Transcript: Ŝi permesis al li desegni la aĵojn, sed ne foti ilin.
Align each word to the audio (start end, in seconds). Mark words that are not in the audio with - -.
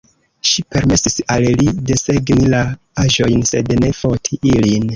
Ŝi 0.51 0.61
permesis 0.75 1.17
al 1.33 1.45
li 1.59 1.75
desegni 1.91 2.49
la 2.55 2.63
aĵojn, 3.07 3.47
sed 3.53 3.73
ne 3.85 3.95
foti 4.03 4.45
ilin. 4.57 4.89